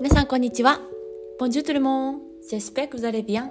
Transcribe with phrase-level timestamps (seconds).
[0.00, 0.80] 皆さんこんにちは。
[1.38, 2.20] Bonjour tout le monde.
[2.50, 3.50] J'espère que vous allez bien.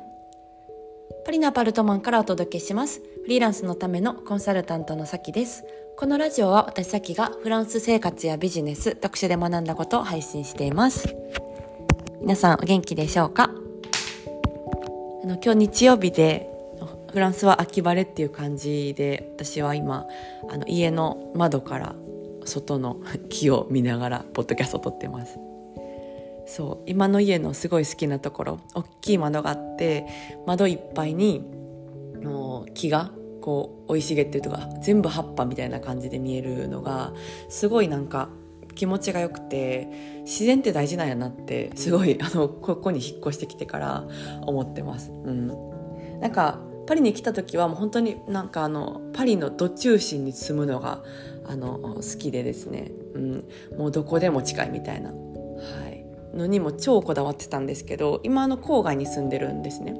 [1.24, 3.04] パリのアパルトマンからお届けします。
[3.22, 5.64] フリーランスのためのコンサルタントのさきです。
[5.96, 11.16] このラジオは私さきがフランス生活やビジネス、読書で学んだことを配信しています。
[12.20, 13.52] 皆さんお元気でしょうか？
[15.24, 16.50] あの今日日曜日で
[17.12, 20.08] フランスは秋晴れっていう感じで私は今
[20.50, 21.96] あの家の窓から
[22.44, 22.98] 外の
[23.30, 25.38] 木を見ながらポッドキャストを撮ってます
[26.50, 30.08] そう今の家のすごい好きなところ大きい窓があって
[30.48, 31.44] 窓いっぱいに
[32.16, 37.14] の木がこう生い茂ってるとか全部葉っぱみたいな感じで見えるのが
[37.50, 38.30] すごいなんか
[38.74, 44.08] 気持ちが良くて自然って大事なんやなってすごいあのここに引っ越してきてから
[44.42, 45.12] 思ってます。
[45.12, 45.48] うん、
[46.20, 51.04] なんかパリに来た時はもう本当になんかあのパリのど中心に住むのが
[51.46, 53.44] あの好きでですね、うん、
[53.78, 55.16] もうどこでも近いみたいな、は
[55.90, 55.99] い、
[56.34, 59.96] のにも超こだわってたんですけど今の郊外に住んでるんですね。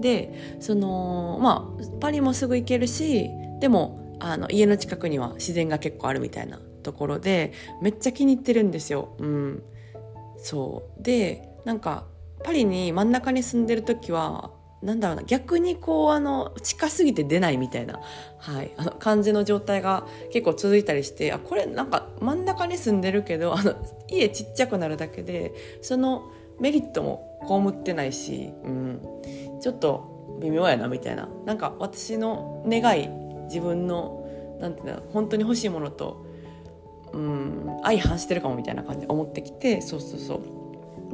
[0.00, 3.30] でそのまあパリもすぐ行けるし
[3.60, 9.14] でもあの家の近くには自然が結構あるみたいなところでめっちゃ気に入ってるんですよ。
[9.18, 9.62] うん、
[10.38, 12.06] そうでなんか
[12.44, 14.50] パリに真ん中に住んでる時は
[14.82, 18.00] なんだろうな逆にこうあの近すぎて出ないみたいな、
[18.38, 23.74] はい、あの感じの状態が結構続いたりしてあこれなんか真ん中に住んでるけどあの
[24.08, 29.00] 家ちっちゃくなるだけでそのメリットも被ってないし、うん、
[29.60, 31.28] ちょっと微妙やなみたいな。
[31.44, 33.08] なんか私の願い
[33.44, 34.26] 自分の
[34.60, 36.26] なんていうの本当に欲しいものと、
[37.12, 40.40] うん、相反してるかもみたいな感じで思ってきてそうそうそう。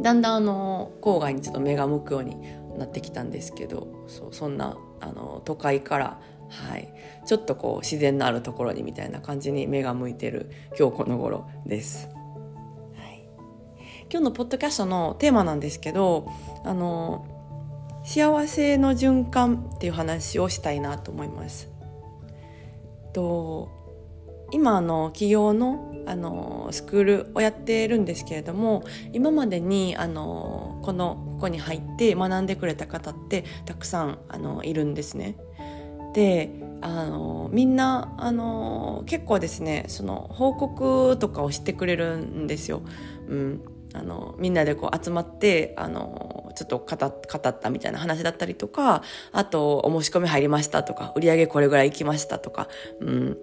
[0.01, 2.37] だんだんあの郊外にちょっと目が向くように
[2.79, 6.21] なってきたんですけどそうそんなあの都会から
[6.53, 6.93] はい、
[7.25, 12.09] ちょっとこう自然のあるところにみたいな感じに目が向いてる今日この頃です。
[12.95, 13.27] はい、
[14.11, 16.31] 今日のポッドキャストのテーマなんですけど
[16.63, 17.27] あの
[18.05, 21.71] 幸せの循環っていう話をしたいなと思います。
[23.15, 23.71] と
[24.51, 28.83] 今の企業のあのスクールをやってるんですけれども
[29.13, 35.37] 今までにあのこのここに入って学んでくれた方ってたくさんあのいるんですね。
[36.15, 42.83] であのみんなあの結構ですねその報告とかをしてくれるんですよ。
[43.27, 43.61] うん、
[43.93, 49.03] あのみんなでこう集まってあのちょっと語語ったみたいな話だったりとか
[49.33, 52.69] あとお申し込み入りましたとか売り上げこれぐらい行きましたとか、
[53.01, 53.39] うん、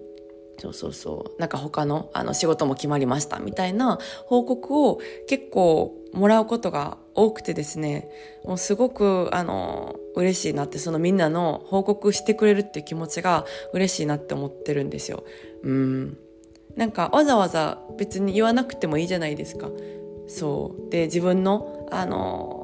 [0.60, 8.10] そうそうそうなんか他のあの仕事も決まりましたみたいな報告を結構もらうことが多くてですね
[8.44, 15.24] もうすごくあの嬉しいなってそのみんなの報告してくれるっていう気持ちが嬉しいなって思ってるんですよ。
[15.64, 16.18] うん
[16.76, 19.70] なんかわざわざ別に言わなくてもいいじゃないですか。
[20.28, 22.59] そうで自分のあの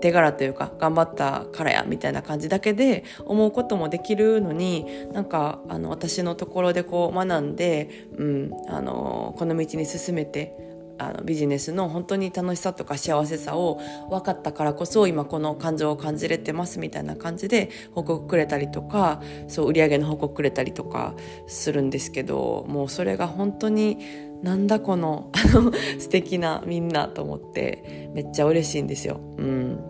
[0.00, 13.80] 手柄というか頑張ったからやみたいな感じだけで思うこともできるのになんかあの私のところでこう学んで、うん、あのこの道に進めてあのビジネスの本当に楽しさとか幸せさを
[14.10, 21.14] 分かったからこそ今この感情を感じれてますみたいな感じで報告くれたりとかそう売り上げの報告くれたりとか
[21.46, 23.98] するんですけどもうそれが本当に
[24.44, 29.18] なんだこのあの素敵なみんなと思ってめっちゃ嬉しいんですよ。
[29.38, 29.80] うん、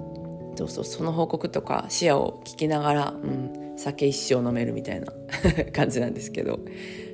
[0.56, 5.12] そうそうその報告とか視野を聞きながら、うん、酒一生飲めるみたいな
[5.74, 6.60] 感じなんですけど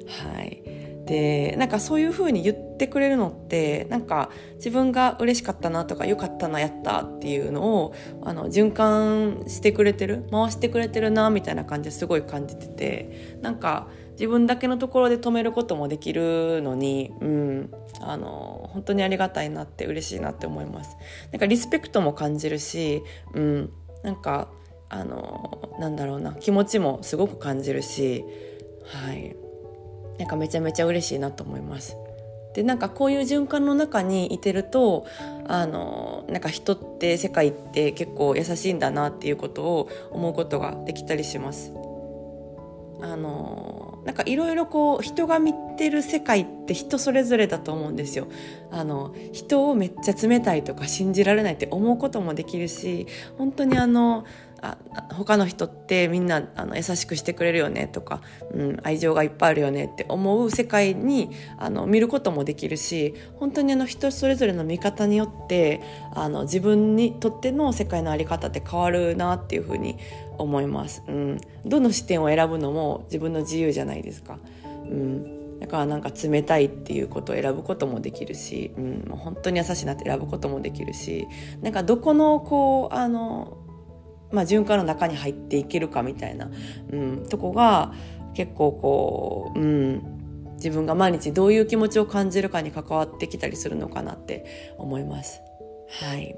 [0.06, 0.62] はい。
[1.06, 20.97] でなんかそういう風に言ってくれるのってなんか自分が嬉しかったなとか良かったなやったっていうのをあの循環してくれてる回してくれてるなみたいな感じですごい感じててなんか自分だけのところで止めることもできるのに、うん、あの本当にありがたいなって嬉しいなって思います。
[21.32, 23.03] なんかリスペクトも感じるし、
[23.34, 23.72] うん、
[24.03, 24.49] なんか
[24.88, 28.25] あのなんだろうな気持ちもすごく感じるし、
[28.84, 29.37] はい、
[30.19, 31.96] なんかめちゃめちゃ嬉しいなと思います。
[32.55, 35.06] でなんかこういう循環の中にいてると
[35.46, 41.73] あのなんか人って世界って結構優しいんだなっていうことを思うことができたりします。
[43.02, 43.69] あの
[44.05, 48.29] なんかいろいろこう人が見てる世界って人それぞれだと思うんですよ。
[48.70, 53.06] あの人をめっちゃ冷たいとか信じられないって思うこともできるし
[53.37, 54.25] 本当にあの
[54.62, 54.76] あ
[55.14, 58.20] 他の人ってみんなあの優しくしてくれるよねとか、
[58.52, 65.80] うん、愛情がいっぱいあるよねって思う世界にあの見ることもできるし本当にあの人それぞれの見方によって
[66.14, 69.96] あの自分にとっての世界の在り方って変わるなっていうふうに
[70.36, 81.28] 思います、うん、どの視点を選ぶのも自分の自由じゃないですか、うん、だからなんか冷たいっていうことを選ぶこともできるし、うん、もう本当に優しいなって選ぶこともできるし
[81.60, 83.58] なんかどこのこうあの、
[84.31, 86.50] まあ、循環の中に入っていけるかみたいな、
[86.93, 87.93] うん、とこが
[88.35, 95.41] 結構こう、うん、自分が毎日どういう気持ちを感じるかに関わってきたりするのかなって思います。
[96.03, 96.37] はい。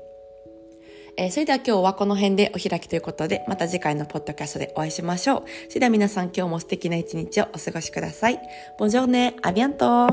[1.18, 5.42] えー、それでは今日はこの辺でお開きということで、また次回のポッドキャストでお会いしましょう。
[5.68, 8.40] それでは皆さん今日も素敵な一日をお過ごしください。
[8.78, 10.08] ボジョーネ、アビアント